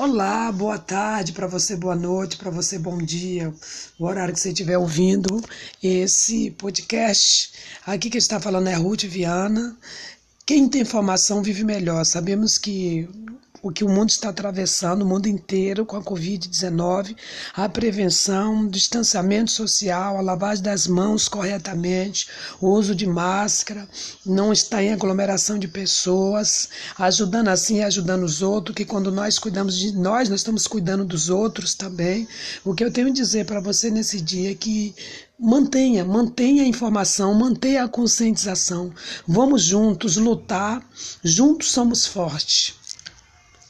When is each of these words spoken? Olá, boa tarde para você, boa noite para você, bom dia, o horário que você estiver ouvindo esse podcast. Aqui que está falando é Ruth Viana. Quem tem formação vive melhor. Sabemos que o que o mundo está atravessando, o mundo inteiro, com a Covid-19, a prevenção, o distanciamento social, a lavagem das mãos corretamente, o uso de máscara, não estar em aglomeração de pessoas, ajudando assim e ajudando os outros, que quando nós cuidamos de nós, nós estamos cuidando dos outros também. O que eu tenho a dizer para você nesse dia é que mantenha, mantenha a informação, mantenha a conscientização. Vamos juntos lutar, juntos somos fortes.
Olá, 0.00 0.52
boa 0.52 0.78
tarde 0.78 1.32
para 1.32 1.48
você, 1.48 1.74
boa 1.74 1.96
noite 1.96 2.36
para 2.36 2.52
você, 2.52 2.78
bom 2.78 2.98
dia, 2.98 3.52
o 3.98 4.04
horário 4.04 4.32
que 4.32 4.38
você 4.38 4.50
estiver 4.50 4.78
ouvindo 4.78 5.42
esse 5.82 6.52
podcast. 6.52 7.50
Aqui 7.84 8.08
que 8.08 8.16
está 8.16 8.38
falando 8.38 8.68
é 8.68 8.74
Ruth 8.74 9.02
Viana. 9.06 9.76
Quem 10.46 10.68
tem 10.68 10.84
formação 10.84 11.42
vive 11.42 11.64
melhor. 11.64 12.04
Sabemos 12.04 12.58
que 12.58 13.08
o 13.68 13.72
que 13.72 13.84
o 13.84 13.88
mundo 13.88 14.08
está 14.08 14.30
atravessando, 14.30 15.02
o 15.02 15.06
mundo 15.06 15.28
inteiro, 15.28 15.84
com 15.84 15.96
a 15.96 16.02
Covid-19, 16.02 17.14
a 17.52 17.68
prevenção, 17.68 18.62
o 18.62 18.70
distanciamento 18.70 19.50
social, 19.50 20.16
a 20.16 20.22
lavagem 20.22 20.64
das 20.64 20.86
mãos 20.86 21.28
corretamente, 21.28 22.28
o 22.62 22.68
uso 22.70 22.94
de 22.94 23.06
máscara, 23.06 23.86
não 24.24 24.54
estar 24.54 24.82
em 24.82 24.92
aglomeração 24.92 25.58
de 25.58 25.68
pessoas, 25.68 26.70
ajudando 26.98 27.48
assim 27.48 27.76
e 27.76 27.82
ajudando 27.82 28.24
os 28.24 28.40
outros, 28.40 28.74
que 28.74 28.86
quando 28.86 29.12
nós 29.12 29.38
cuidamos 29.38 29.76
de 29.76 29.92
nós, 29.92 30.30
nós 30.30 30.40
estamos 30.40 30.66
cuidando 30.66 31.04
dos 31.04 31.28
outros 31.28 31.74
também. 31.74 32.26
O 32.64 32.74
que 32.74 32.82
eu 32.82 32.90
tenho 32.90 33.08
a 33.08 33.12
dizer 33.12 33.44
para 33.44 33.60
você 33.60 33.90
nesse 33.90 34.18
dia 34.18 34.52
é 34.52 34.54
que 34.54 34.94
mantenha, 35.38 36.06
mantenha 36.06 36.62
a 36.62 36.66
informação, 36.66 37.34
mantenha 37.34 37.84
a 37.84 37.88
conscientização. 37.88 38.90
Vamos 39.26 39.62
juntos 39.62 40.16
lutar, 40.16 40.82
juntos 41.22 41.70
somos 41.70 42.06
fortes. 42.06 42.78